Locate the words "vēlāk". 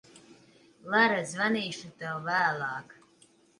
2.33-2.99